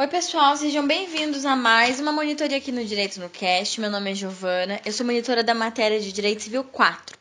[0.00, 3.78] Oi, pessoal, sejam bem-vindos a mais uma monitoria aqui no Direito no Cast.
[3.78, 7.18] Meu nome é Giovana, eu sou monitora da matéria de Direito Civil 4.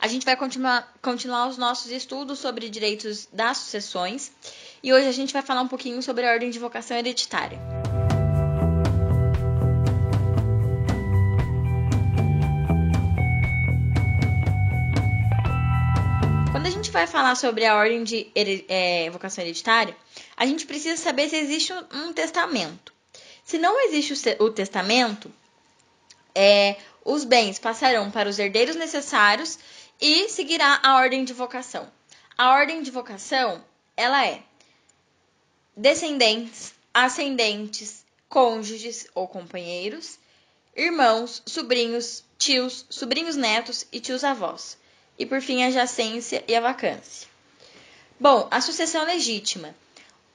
[0.00, 4.32] A gente vai continuar, continuar os nossos estudos sobre direitos das sucessões
[4.82, 7.81] e hoje a gente vai falar um pouquinho sobre a ordem de vocação hereditária.
[16.92, 19.96] Vai falar sobre a ordem de é, vocação hereditária,
[20.36, 22.92] a gente precisa saber se existe um testamento.
[23.42, 25.32] Se não existe o testamento,
[26.34, 29.58] é, os bens passarão para os herdeiros necessários
[30.00, 31.90] e seguirá a ordem de vocação.
[32.36, 33.64] A ordem de vocação,
[33.96, 34.42] ela é
[35.74, 40.18] descendentes, ascendentes, cônjuges ou companheiros,
[40.76, 44.76] irmãos, sobrinhos, tios, sobrinhos netos e tios avós.
[45.22, 47.28] E por fim, a jacência e a vacância.
[48.18, 49.74] Bom, a sucessão legítima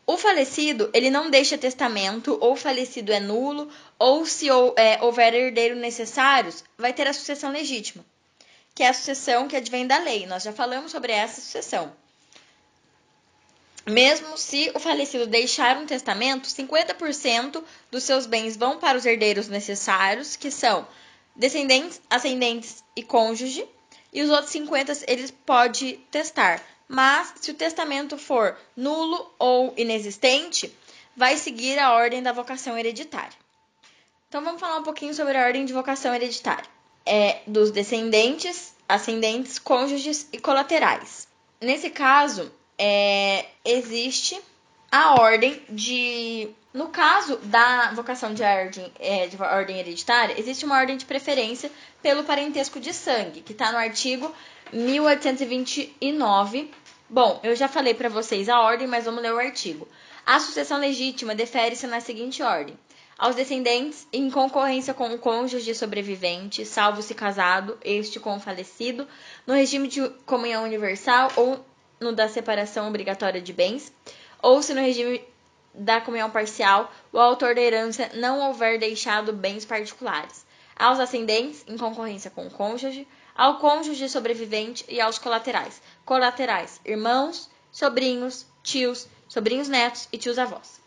[0.10, 4.48] o falecido, ele não deixa testamento, ou o falecido é nulo, ou se
[4.78, 8.06] é, houver herdeiro necessários, vai ter a sucessão legítima,
[8.74, 10.26] que é a sucessão que advém da lei.
[10.26, 11.92] Nós já falamos sobre essa sucessão.
[13.86, 19.50] Mesmo se o falecido deixar um testamento, 50% dos seus bens vão para os herdeiros
[19.50, 20.88] necessários, que são
[21.36, 23.68] descendentes, ascendentes e cônjuge,
[24.12, 30.74] e os outros 50 eles pode testar mas se o testamento for nulo ou inexistente,
[31.16, 33.38] vai seguir a ordem da vocação hereditária.
[34.30, 36.66] Então vamos falar um pouquinho sobre a ordem de vocação hereditária.
[37.06, 41.28] É dos descendentes, ascendentes, cônjuges e colaterais.
[41.60, 44.40] Nesse caso, é, existe
[44.92, 46.50] a ordem de.
[46.78, 51.72] No caso da vocação de ordem, é, de ordem hereditária, existe uma ordem de preferência
[52.04, 54.32] pelo parentesco de sangue, que está no artigo
[54.72, 56.70] 1829.
[57.10, 59.88] Bom, eu já falei para vocês a ordem, mas vamos ler o artigo.
[60.24, 62.78] A sucessão legítima defere-se na seguinte ordem:
[63.18, 69.08] aos descendentes, em concorrência com o cônjuge sobrevivente, salvo se casado, este com o falecido,
[69.48, 71.60] no regime de comunhão universal ou
[72.00, 73.92] no da separação obrigatória de bens,
[74.44, 75.20] ou se no regime
[75.78, 80.46] da comunhão parcial o autor da herança não houver deixado bens particulares.
[80.76, 85.82] Aos ascendentes, em concorrência com o cônjuge, ao cônjuge sobrevivente e aos colaterais.
[86.04, 90.82] Colaterais: irmãos, sobrinhos, tios, sobrinhos netos e tios avós.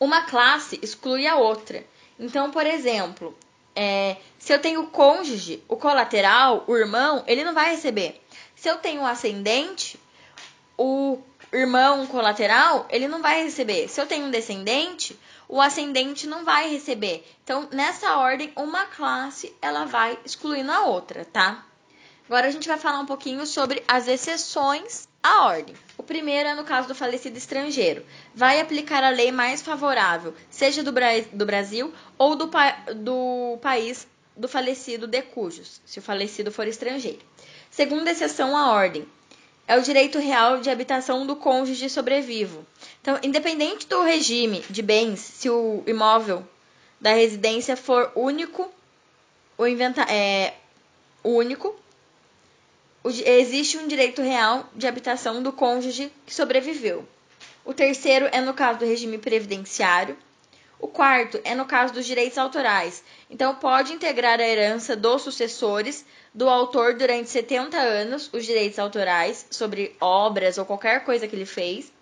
[0.00, 1.84] Uma classe exclui a outra.
[2.18, 3.36] Então, por exemplo,
[3.74, 8.20] é, se eu tenho cônjuge, o colateral, o irmão, ele não vai receber.
[8.56, 9.98] Se eu tenho ascendente,
[10.76, 11.20] o
[11.52, 13.88] irmão colateral, ele não vai receber.
[13.88, 17.26] Se eu tenho um descendente, o ascendente não vai receber.
[17.42, 21.64] Então, nessa ordem, uma classe ela vai excluindo a outra, tá?
[22.26, 25.74] Agora a gente vai falar um pouquinho sobre as exceções à ordem.
[25.96, 28.04] O primeiro é no caso do falecido estrangeiro.
[28.34, 33.58] Vai aplicar a lei mais favorável, seja do, Bra do Brasil ou do, pa do
[33.62, 34.06] país
[34.36, 37.20] do falecido de cujos, se o falecido for estrangeiro.
[37.70, 39.08] Segunda exceção à ordem,
[39.68, 42.66] é o direito real de habitação do cônjuge sobrevivo.
[43.02, 46.42] Então, independente do regime de bens, se o imóvel
[46.98, 48.72] da residência for único,
[49.58, 50.54] o inventa é
[51.22, 51.78] único,
[53.04, 57.06] existe um direito real de habitação do cônjuge que sobreviveu.
[57.62, 60.16] O terceiro é no caso do regime previdenciário.
[60.80, 63.04] O quarto é no caso dos direitos autorais.
[63.28, 69.46] Então, pode integrar a herança dos sucessores do autor durante 70 anos os direitos autorais
[69.50, 71.92] sobre obras ou qualquer coisa que ele fez.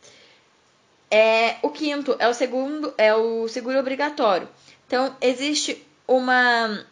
[1.10, 4.48] É, o quinto é o segundo é o seguro obrigatório.
[4.86, 6.84] Então existe uma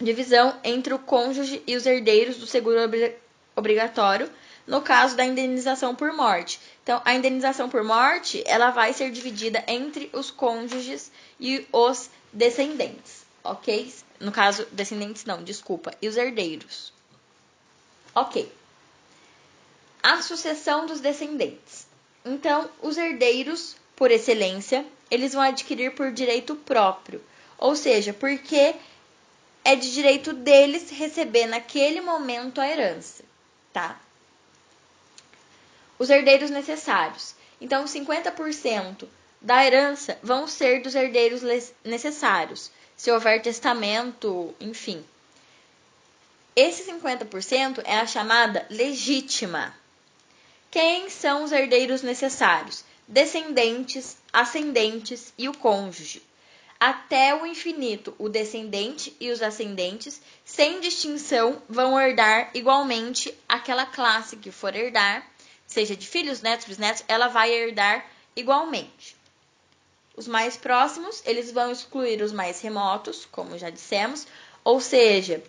[0.00, 2.78] divisão entre o cônjuge e os herdeiros do seguro
[3.56, 4.30] obrigatório
[4.66, 6.60] no caso da indenização por morte.
[6.82, 13.24] Então a indenização por morte ela vai ser dividida entre os cônjuges e os descendentes,
[13.42, 13.92] ok?
[14.20, 15.94] No caso, descendentes não, desculpa.
[16.02, 16.92] E os herdeiros.
[18.14, 18.52] Ok.
[20.02, 21.86] A sucessão dos descendentes.
[22.24, 27.22] Então, os herdeiros, por excelência, eles vão adquirir por direito próprio.
[27.56, 28.74] Ou seja, porque
[29.64, 33.24] é de direito deles receber naquele momento a herança,
[33.72, 34.00] tá?
[35.98, 37.34] Os herdeiros necessários.
[37.60, 39.08] Então, 50%
[39.40, 41.42] da herança vão ser dos herdeiros
[41.84, 45.04] necessários se houver testamento, enfim.
[46.56, 49.72] Esse 50% é a chamada legítima.
[50.68, 52.84] Quem são os herdeiros necessários?
[53.06, 56.20] Descendentes, ascendentes e o cônjuge.
[56.80, 64.36] Até o infinito, o descendente e os ascendentes, sem distinção, vão herdar igualmente aquela classe
[64.36, 65.24] que for herdar,
[65.66, 68.04] seja de filhos, netos, bisnetos, ela vai herdar
[68.34, 69.17] igualmente.
[70.18, 74.26] Os mais próximos, eles vão excluir os mais remotos, como já dissemos.
[74.64, 75.40] Ou seja,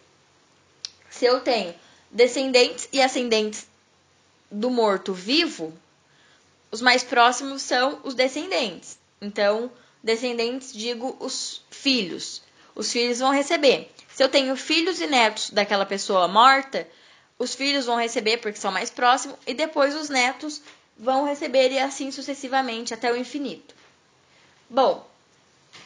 [1.09, 1.73] se eu tenho
[2.11, 3.65] descendentes e ascendentes
[4.51, 5.73] do morto vivo,
[6.69, 8.99] os mais próximos são os descendentes.
[9.19, 9.71] Então,
[10.03, 12.43] descendentes, digo os filhos.
[12.75, 13.91] Os filhos vão receber.
[14.13, 16.87] Se eu tenho filhos e netos daquela pessoa morta,
[17.39, 20.61] os filhos vão receber porque são mais próximos e depois os netos
[20.95, 23.78] vão receber e assim sucessivamente até o infinito.
[24.69, 25.07] Bom,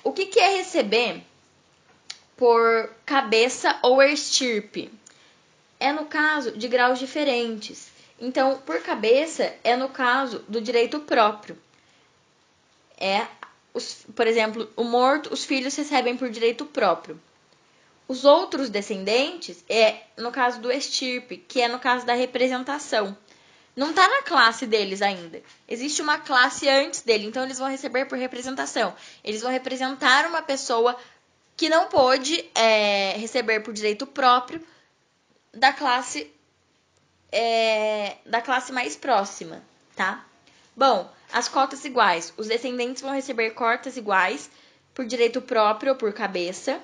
[0.03, 1.23] o que, que é receber
[2.35, 4.91] por cabeça ou estirpe?
[5.79, 7.89] É no caso de graus diferentes.
[8.19, 11.57] Então, por cabeça é no caso do direito próprio.
[12.97, 13.25] É,
[13.73, 17.19] os, por exemplo, o morto, os filhos recebem por direito próprio.
[18.07, 23.17] Os outros descendentes é no caso do estirpe, que é no caso da representação
[23.75, 25.41] não está na classe deles ainda.
[25.67, 28.95] Existe uma classe antes dele, então eles vão receber por representação.
[29.23, 30.95] Eles vão representar uma pessoa
[31.57, 34.61] que não pôde é, receber por direito próprio
[35.53, 36.31] da classe
[37.31, 39.63] é, da classe mais próxima,
[39.95, 40.23] tá?
[40.75, 42.31] Bom, as cotas iguais.
[42.37, 44.51] Os descendentes vão receber cotas iguais
[44.93, 46.79] por direito próprio ou por cabeça,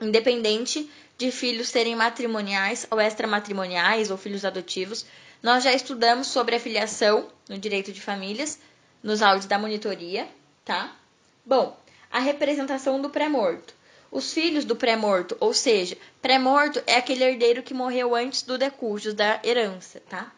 [0.00, 5.06] independente de filhos serem matrimoniais ou extramatrimoniais ou filhos adotivos
[5.44, 8.58] nós já estudamos sobre a filiação no direito de famílias
[9.02, 10.26] nos áudios da monitoria,
[10.64, 10.96] tá?
[11.44, 11.78] Bom,
[12.10, 13.74] a representação do pré-morto.
[14.10, 19.12] Os filhos do pré-morto, ou seja, pré-morto é aquele herdeiro que morreu antes do decújus
[19.12, 20.32] da herança, tá?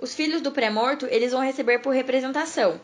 [0.00, 2.80] Os filhos do pré-morto, eles vão receber por representação.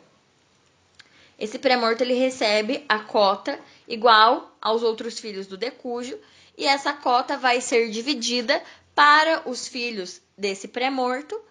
[1.36, 3.58] Esse pré-morto ele recebe a cota
[3.88, 6.16] igual aos outros filhos do decúgio
[6.56, 8.62] e essa cota vai ser dividida
[8.94, 11.44] para os filhos desse pré-morto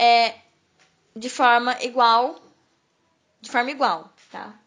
[0.00, 0.34] é
[1.14, 2.40] de forma igual,
[3.38, 4.58] de forma igual, tá?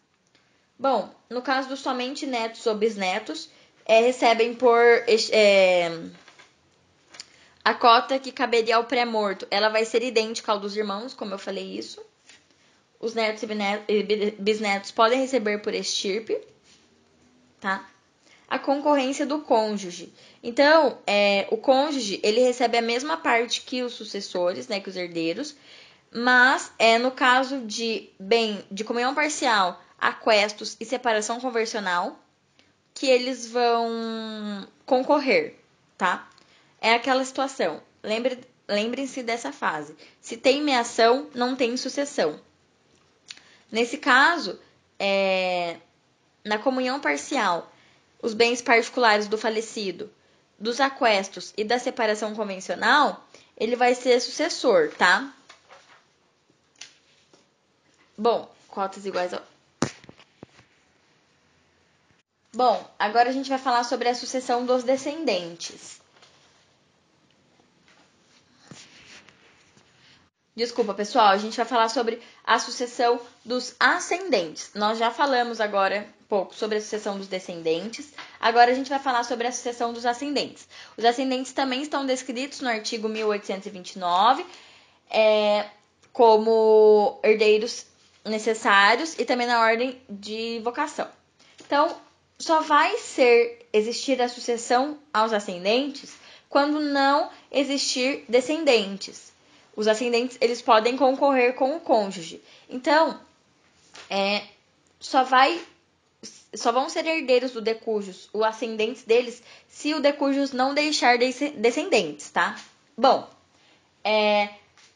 [0.78, 3.50] Bom, no caso dos somente netos ou bisnetos,
[3.84, 4.80] é, recebem por
[5.32, 5.90] é,
[7.64, 11.38] a cota que caberia ao pré-morto, ela vai ser idêntica ao dos irmãos, como eu
[11.38, 12.00] falei isso.
[13.00, 16.40] Os netos e bisnetos podem receber por estirpe,
[17.60, 17.88] tá?
[18.54, 20.12] A concorrência do cônjuge.
[20.40, 24.94] Então, é, o cônjuge ele recebe a mesma parte que os sucessores, né, que os
[24.94, 25.56] herdeiros,
[26.12, 32.16] mas é no caso de bem de comunhão parcial, aquestos e separação conversional
[32.94, 35.56] que eles vão concorrer,
[35.98, 36.30] tá?
[36.80, 37.82] É aquela situação.
[38.04, 39.96] Lembre, lembrem-se dessa fase.
[40.20, 42.38] Se tem meação, não tem sucessão.
[43.72, 44.60] Nesse caso,
[44.96, 45.78] é,
[46.44, 47.73] na comunhão parcial,
[48.24, 50.10] os bens particulares do falecido
[50.58, 53.22] dos aquestos e da separação convencional,
[53.54, 55.30] ele vai ser sucessor, tá?
[58.16, 59.42] Bom, cotas iguais ao...
[62.54, 66.00] Bom, agora a gente vai falar sobre a sucessão dos descendentes.
[70.56, 74.70] Desculpa, pessoal, a gente vai falar sobre a sucessão dos ascendentes.
[74.74, 78.12] Nós já falamos agora pouco sobre a sucessão dos descendentes.
[78.40, 80.68] Agora a gente vai falar sobre a sucessão dos ascendentes.
[80.96, 84.44] Os ascendentes também estão descritos no artigo 1829
[85.10, 85.66] é,
[86.12, 87.86] como herdeiros
[88.24, 91.08] necessários e também na ordem de vocação.
[91.64, 91.94] Então,
[92.38, 96.14] só vai ser existir a sucessão aos ascendentes
[96.48, 99.32] quando não existir descendentes.
[99.76, 102.40] Os ascendentes eles podem concorrer com o cônjuge.
[102.68, 103.18] Então,
[104.08, 104.42] é,
[105.00, 105.60] só vai
[106.54, 112.30] só vão ser herdeiros do decujus, os ascendentes deles, se o decujus não deixar descendentes,
[112.30, 112.56] tá?
[112.96, 113.28] Bom,
[114.02, 114.50] é,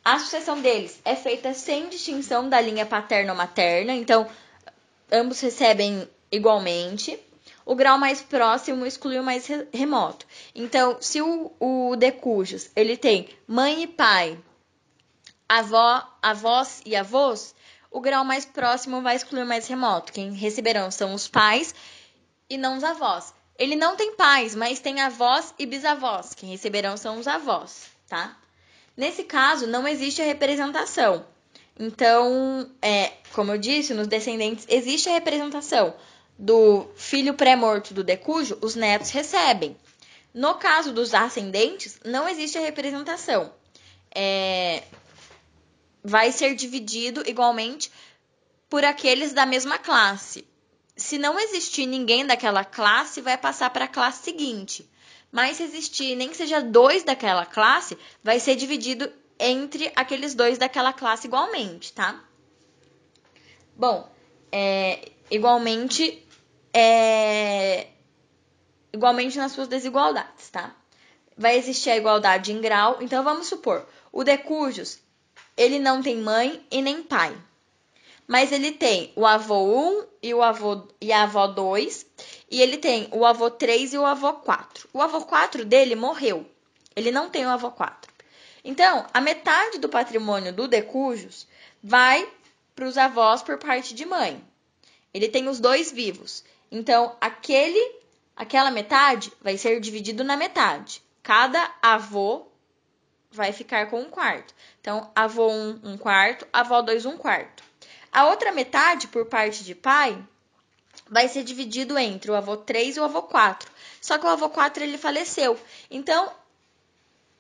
[0.05, 4.29] a sucessão deles é feita sem distinção da linha paterna ou materna, então
[5.11, 7.19] ambos recebem igualmente.
[7.65, 10.27] O grau mais próximo exclui o mais remoto.
[10.55, 14.39] Então, se o, o decujus ele tem mãe e pai,
[15.49, 17.55] avó, avós e avós,
[17.91, 20.13] o grau mais próximo vai excluir o mais remoto.
[20.13, 21.75] Quem receberão são os pais
[22.49, 23.35] e não os avós.
[23.59, 26.35] Ele não tem pais, mas tem avós e bisavós.
[26.35, 28.37] Quem receberão são os avós, tá?
[28.97, 31.25] Nesse caso, não existe a representação.
[31.79, 35.95] Então, é, como eu disse, nos descendentes existe a representação
[36.39, 39.77] do filho pré-morto do decújo, os netos recebem.
[40.33, 43.53] No caso dos ascendentes, não existe a representação.
[44.15, 44.83] É,
[46.09, 47.93] vai ser dividido igualmente
[48.69, 50.47] por aqueles da mesma classe.
[50.97, 54.89] Se não existir ninguém daquela classe, vai passar para a classe seguinte.
[55.31, 60.59] Mas se existir nem que seja dois daquela classe, vai ser dividido entre aqueles dois
[60.59, 62.25] daquela classe igualmente, tá?
[63.77, 64.11] Bom,
[64.51, 66.27] é, igualmente
[66.73, 67.87] é,
[68.93, 70.75] igualmente nas suas desigualdades, tá?
[71.37, 75.01] Vai existir a igualdade em grau, então vamos supor, o decujus,
[75.59, 77.37] ele não tem mãe e nem pai.
[78.29, 82.07] Mas ele tem o avô 1 e o avô e a avó 2,
[82.49, 84.89] e ele tem o avô 3 e o avô 4.
[84.93, 86.47] O avô 4 dele morreu.
[86.95, 88.13] Ele não tem o avô 4.
[88.65, 91.47] Então, a metade do patrimônio do decujus
[91.83, 92.29] vai
[92.77, 94.41] para os avós por parte de mãe.
[95.13, 96.45] Ele tem os dois vivos.
[96.71, 97.99] Então, aquele
[98.37, 101.03] aquela metade vai ser dividido na metade.
[101.23, 102.47] Cada avô
[103.31, 104.55] vai ficar com um quarto.
[104.81, 107.63] Então, avô 1, um, um quarto, avó 2, um quarto.
[108.13, 110.19] A outra metade, por parte de pai,
[111.09, 113.71] vai ser dividido entre o avô 3 e o avô 4.
[114.01, 115.59] Só que o avô 4 ele faleceu.
[115.91, 116.33] Então,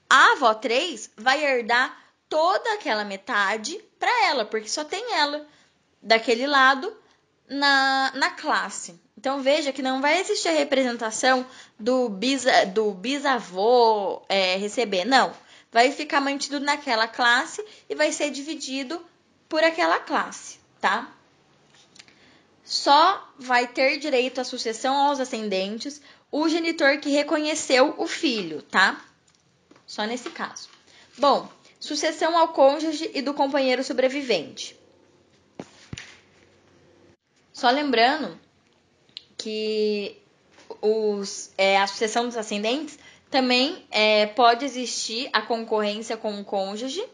[0.09, 1.97] a avó 3 vai herdar
[2.29, 5.47] toda aquela metade para ela, porque só tem ela
[6.03, 6.95] daquele lado
[7.49, 9.01] na, na classe.
[9.17, 11.45] Então veja que não vai existir a representação
[11.79, 15.33] do, bisa, do bisavô é, receber, não.
[15.71, 19.05] Vai ficar mantido naquela classe e vai ser dividido
[19.49, 21.13] por aquela classe, tá?
[22.65, 29.03] Só vai ter direito à sucessão aos ascendentes o genitor que reconheceu o filho, tá?
[29.87, 30.69] Só nesse caso.
[31.17, 34.79] Bom, sucessão ao cônjuge e do companheiro sobrevivente.
[37.53, 38.39] Só lembrando
[39.37, 40.17] que
[40.81, 42.99] os, é, a sucessão dos ascendentes
[43.31, 47.05] também é, pode existir a concorrência com o cônjuge,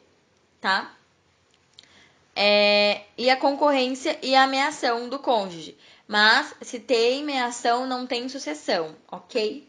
[0.61, 0.94] tá?
[2.37, 5.76] É, e a concorrência e a ameação do cônjuge.
[6.06, 9.66] Mas se tem ameação, não tem sucessão, ok?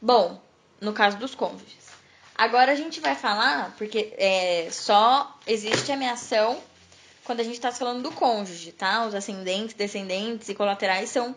[0.00, 0.40] Bom,
[0.80, 1.90] no caso dos cônjuges.
[2.36, 6.58] Agora a gente vai falar, porque é, só existe ameação
[7.24, 9.06] quando a gente está falando do cônjuge, tá?
[9.06, 11.36] Os ascendentes, descendentes e colaterais são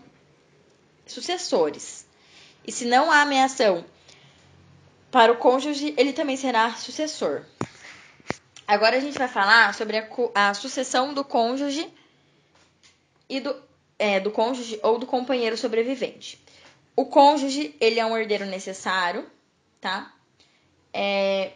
[1.05, 2.05] sucessores.
[2.65, 3.85] E se não há ameação
[5.11, 7.43] para o cônjuge, ele também será sucessor.
[8.67, 11.91] Agora a gente vai falar sobre a, a sucessão do cônjuge
[13.29, 13.55] e do,
[13.99, 16.41] é, do cônjuge ou do companheiro sobrevivente.
[16.95, 19.29] O cônjuge, ele é um herdeiro necessário,
[19.81, 20.13] tá?
[20.93, 21.53] É,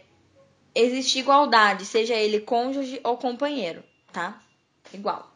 [0.74, 4.40] existe igualdade, seja ele cônjuge ou companheiro tá?
[4.92, 5.30] Igual.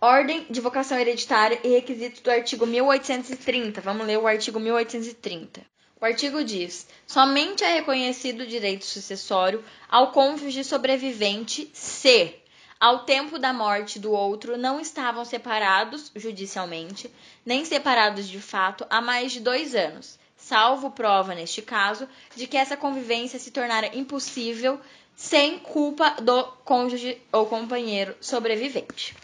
[0.00, 3.80] Ordem de vocação hereditária e requisitos do artigo 1830.
[3.80, 5.60] Vamos ler o artigo 1830.
[6.00, 12.32] O artigo diz: somente é reconhecido o direito sucessório ao cônjuge sobrevivente se,
[12.78, 17.10] ao tempo da morte do outro, não estavam separados judicialmente,
[17.44, 22.56] nem separados de fato há mais de dois anos, salvo prova, neste caso, de que
[22.56, 24.80] essa convivência se tornara impossível
[25.16, 29.16] sem culpa do cônjuge ou companheiro sobrevivente.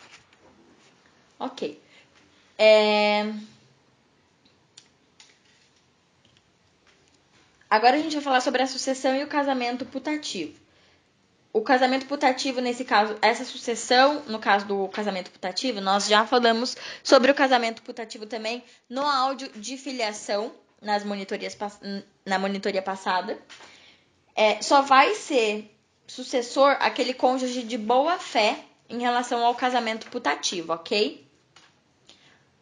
[1.45, 1.79] Ok.
[2.59, 3.31] É...
[7.69, 10.59] Agora a gente vai falar sobre a sucessão e o casamento putativo.
[11.53, 16.77] O casamento putativo, nesse caso, essa sucessão, no caso do casamento putativo, nós já falamos
[17.03, 21.57] sobre o casamento putativo também no áudio de filiação nas monitorias,
[22.25, 23.39] na monitoria passada.
[24.35, 25.71] É, só vai ser
[26.07, 31.24] sucessor aquele cônjuge de boa fé em relação ao casamento putativo, ok?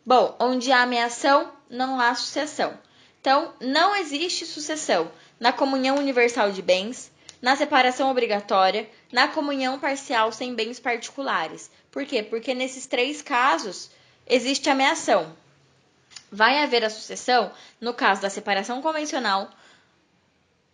[0.05, 2.77] Bom, onde há ameação, não há sucessão.
[3.21, 10.33] Então, não existe sucessão na comunhão universal de bens, na separação obrigatória, na comunhão parcial
[10.33, 11.71] sem bens particulares.
[11.91, 12.23] Por quê?
[12.23, 13.91] Porque nesses três casos
[14.27, 15.37] existe ameação.
[16.31, 19.51] Vai haver a sucessão no caso da separação convencional,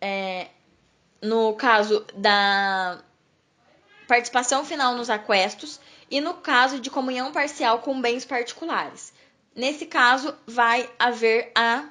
[0.01, 0.47] é,
[1.21, 2.99] no caso da
[4.07, 9.13] participação final nos aquestos e no caso de comunhão parcial com bens particulares.
[9.59, 11.89] Nesse caso, vai haver a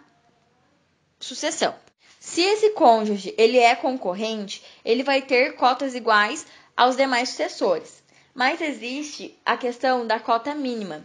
[1.21, 1.75] sucessão.
[2.19, 8.03] Se esse cônjuge ele é concorrente, ele vai ter cotas iguais aos demais sucessores.
[8.35, 11.05] Mas existe a questão da cota mínima,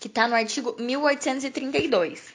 [0.00, 2.32] que está no artigo 1832.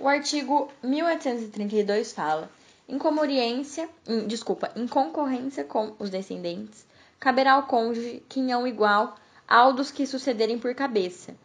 [0.00, 2.50] O artigo 1832 fala
[2.88, 6.84] em comoriência, em, desculpa, em concorrência com os descendentes,
[7.20, 9.16] caberá ao cônjuge quinhão igual
[9.46, 11.36] ao dos que sucederem por cabeça,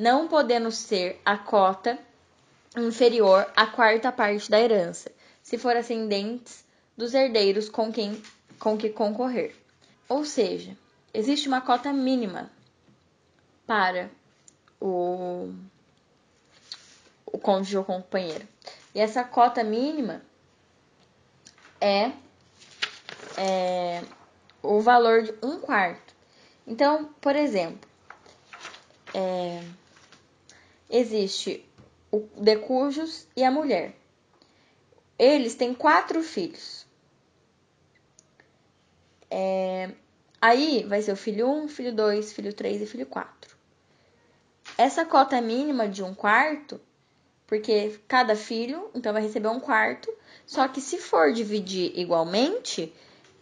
[0.00, 1.98] não podendo ser a cota
[2.74, 6.64] inferior à quarta parte da herança, se for ascendentes
[6.96, 8.22] dos herdeiros com quem
[8.58, 9.54] com que concorrer.
[10.08, 10.74] Ou seja,
[11.12, 12.50] existe uma cota mínima
[13.66, 14.10] para
[14.80, 15.52] o,
[17.26, 18.48] o cônjuge ou companheiro.
[18.94, 20.22] E essa cota mínima
[21.78, 22.12] é,
[23.36, 24.02] é
[24.62, 26.14] o valor de um quarto.
[26.66, 27.88] Então, por exemplo,
[29.14, 29.62] é,
[30.90, 31.64] existe
[32.10, 33.94] o decujus e a mulher.
[35.18, 36.86] Eles têm quatro filhos.
[39.30, 39.90] É,
[40.40, 43.56] aí vai ser o filho 1, filho 2, filho 3 e filho 4.
[44.76, 46.80] Essa cota mínima de um quarto,
[47.46, 50.12] porque cada filho, então vai receber um quarto,
[50.46, 52.92] só que se for dividir igualmente,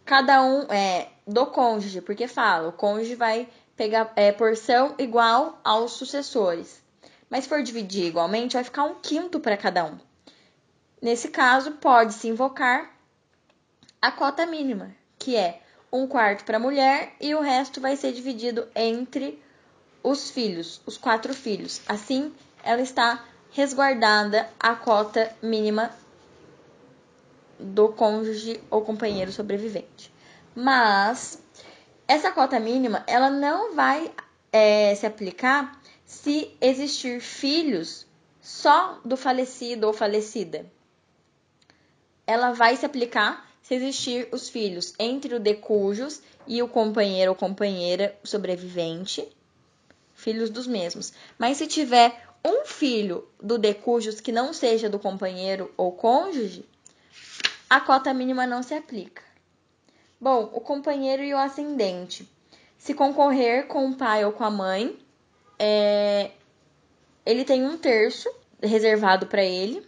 [0.05, 5.93] cada um é do cônjuge, porque fala, o cônjuge vai pegar é, porção igual aos
[5.93, 6.83] sucessores.
[7.31, 9.99] Mas se for dividir igualmente, vai ficar um quinto para cada um.
[11.01, 12.91] Nesse caso, pode-se invocar
[14.01, 15.61] a cota mínima, que é
[15.93, 19.43] um quarto para a mulher e o resto vai ser dividido entre
[20.03, 21.81] os filhos, os quatro filhos.
[21.89, 22.33] Assim,
[22.63, 25.91] ela está resguardada a cota mínima
[27.59, 30.13] do cônjuge ou companheiro sobrevivente.
[30.55, 31.43] Mas
[32.07, 34.13] essa cota mínima ela não vai
[34.53, 35.78] é, se aplicar
[36.09, 38.07] se existir filhos
[38.41, 40.65] só do falecido ou falecida.
[42.27, 47.37] Ela vai se aplicar se existir os filhos entre o decujus e o companheiro ou
[47.37, 49.29] companheira sobrevivente,
[50.15, 51.13] filhos dos mesmos.
[51.39, 56.65] Mas se tiver um filho do decujus que não seja do companheiro ou cônjuge,
[57.69, 59.23] a cota mínima não se aplica.
[60.19, 62.27] Bom, o companheiro e o ascendente.
[62.79, 64.99] Se concorrer com o pai ou com a mãe,
[65.59, 66.31] é,
[67.27, 68.31] ele tem um terço
[68.63, 69.87] reservado para ele.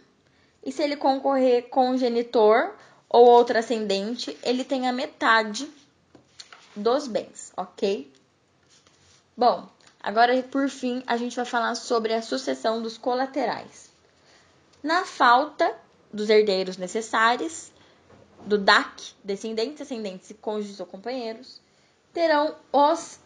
[0.63, 2.75] E se ele concorrer com o genitor
[3.09, 5.67] ou outro ascendente, ele tem a metade
[6.75, 8.11] dos bens, ok?
[9.35, 9.67] Bom,
[10.01, 13.89] agora por fim a gente vai falar sobre a sucessão dos colaterais.
[14.83, 15.75] Na falta
[16.13, 17.71] dos herdeiros necessários,
[18.45, 21.61] do DAC, descendentes, ascendentes, cônjuges ou companheiros,
[22.13, 23.19] terão os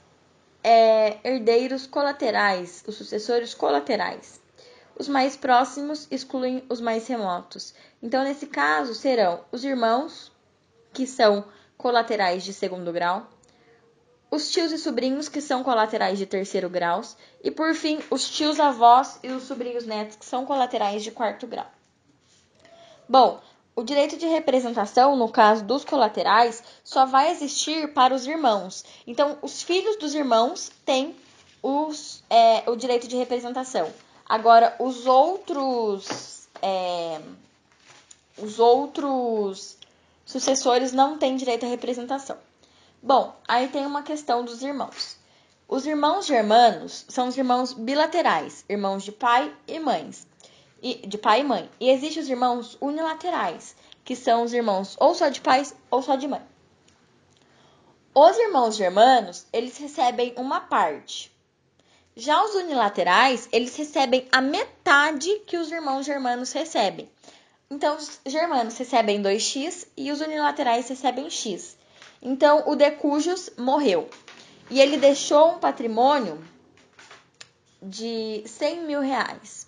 [0.67, 4.41] é, herdeiros colaterais, os sucessores colaterais.
[4.97, 7.75] Os mais próximos excluem os mais remotos.
[8.01, 10.31] Então, nesse caso, serão os irmãos,
[10.91, 11.45] que são
[11.77, 13.29] colaterais de segundo grau,
[14.31, 17.01] os tios e sobrinhos, que são colaterais de terceiro grau,
[17.43, 21.45] e por fim, os tios avós e os sobrinhos netos, que são colaterais de quarto
[21.45, 21.69] grau.
[23.07, 23.39] Bom,
[23.75, 28.85] o direito de representação, no caso dos colaterais, só vai existir para os irmãos.
[29.05, 31.13] Então, os filhos dos irmãos têm
[31.61, 33.91] os, é, o direito de representação.
[34.27, 36.47] Agora, os outros.
[36.61, 37.19] É,
[38.37, 39.77] os outros
[40.25, 42.37] sucessores não têm direito à representação.
[43.01, 45.17] Bom, aí tem uma questão dos irmãos.
[45.67, 50.27] Os irmãos germanos são os irmãos bilaterais, irmãos de pai e mães
[50.81, 51.69] de pai e mãe.
[51.79, 56.15] E existem os irmãos unilaterais, que são os irmãos ou só de pais ou só
[56.15, 56.41] de mãe.
[58.13, 61.31] Os irmãos germanos, eles recebem uma parte.
[62.15, 67.09] Já os unilaterais, eles recebem a metade que os irmãos germanos recebem.
[67.69, 71.75] Então, os germanos recebem 2x e os unilaterais recebem x.
[72.21, 74.09] Então, o decujus morreu.
[74.69, 76.41] E ele deixou um patrimônio
[77.81, 79.64] de 100 mil reais.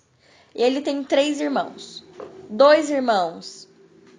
[0.54, 2.04] E ele tem três irmãos.
[2.48, 3.68] Dois irmãos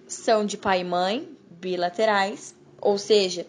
[0.06, 3.46] são de pai e mãe, bilaterais, ou seja,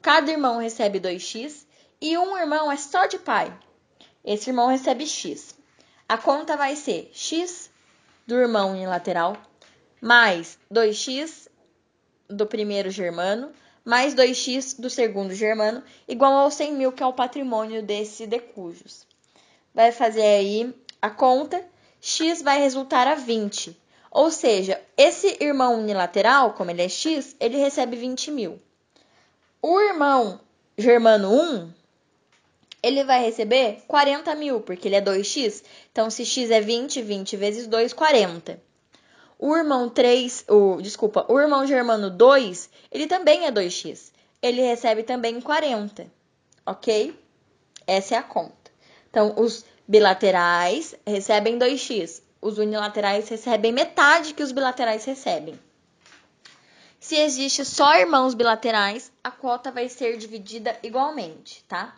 [0.00, 1.66] cada irmão recebe 2x,
[2.00, 3.56] e um irmão é só de pai.
[4.24, 5.54] Esse irmão recebe x.
[6.08, 7.70] A conta vai ser x
[8.26, 9.36] do irmão unilateral
[10.00, 11.48] mais 2x
[12.28, 13.52] do primeiro germano
[13.84, 19.06] mais 2x do segundo germano, igual ao 100 mil, que é o patrimônio desse decujus.
[19.74, 21.64] Vai fazer aí a conta
[22.04, 23.80] x vai resultar a 20.
[24.10, 28.60] Ou seja, esse irmão unilateral, como ele é x, ele recebe 20 mil.
[29.62, 30.40] O irmão
[30.76, 31.72] germano 1,
[32.82, 35.62] ele vai receber 40 mil, porque ele é 2x.
[35.92, 38.60] Então, se x é 20, 20 vezes 2, 40.
[39.38, 44.10] O irmão 3, o, desculpa, o irmão germano 2, ele também é 2x.
[44.42, 46.06] Ele recebe também 40,
[46.66, 47.16] ok?
[47.86, 48.72] Essa é a conta.
[49.08, 52.22] Então, os bilaterais recebem 2x.
[52.40, 55.60] Os unilaterais recebem metade que os bilaterais recebem.
[56.98, 61.94] Se existe só irmãos bilaterais, a cota vai ser dividida igualmente, tá?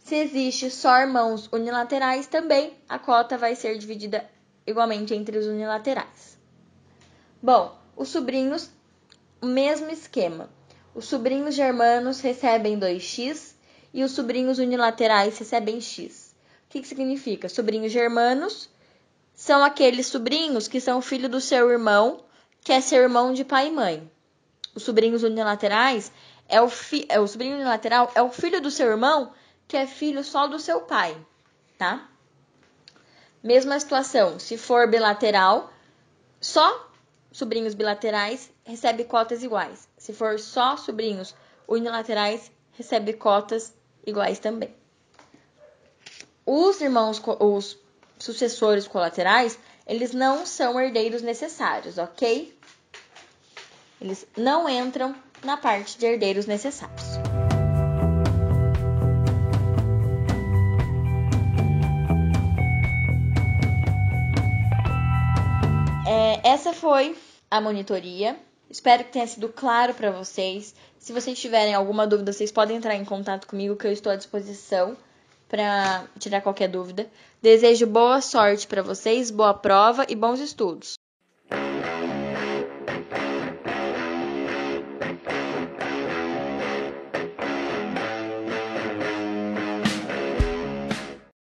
[0.00, 4.28] Se existe só irmãos unilaterais, também a cota vai ser dividida
[4.66, 6.38] igualmente entre os unilaterais.
[7.42, 8.70] Bom, os sobrinhos,
[9.40, 10.50] o mesmo esquema.
[10.94, 13.54] Os sobrinhos germanos recebem 2x
[13.94, 16.27] e os sobrinhos unilaterais recebem x.
[16.68, 17.48] O que, que significa?
[17.48, 18.68] Sobrinhos germanos
[19.34, 22.22] são aqueles sobrinhos que são filho do seu irmão,
[22.60, 24.10] que é seu irmão de pai e mãe.
[24.74, 26.12] Os sobrinhos unilaterais
[26.46, 29.32] é o, fi é o sobrinho unilateral é o filho do seu irmão
[29.66, 31.16] que é filho só do seu pai,
[31.78, 32.06] tá?
[33.42, 35.72] Mesma situação, se for bilateral,
[36.38, 36.90] só
[37.32, 39.88] sobrinhos bilaterais recebe cotas iguais.
[39.96, 41.34] Se for só sobrinhos
[41.66, 43.74] unilaterais, recebe cotas
[44.06, 44.74] iguais também.
[46.50, 47.76] Os irmãos, os
[48.18, 52.56] sucessores colaterais, eles não são herdeiros necessários, ok?
[54.00, 57.04] Eles não entram na parte de herdeiros necessários.
[66.08, 67.14] É, essa foi
[67.50, 68.40] a monitoria.
[68.70, 70.74] Espero que tenha sido claro para vocês.
[70.98, 74.16] Se vocês tiverem alguma dúvida, vocês podem entrar em contato comigo, que eu estou à
[74.16, 74.96] disposição
[75.48, 77.08] para tirar qualquer dúvida.
[77.40, 80.98] Desejo boa sorte para vocês, boa prova e bons estudos.